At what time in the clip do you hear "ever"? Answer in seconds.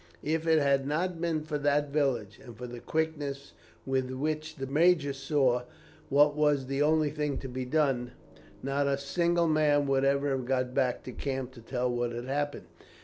10.03-10.31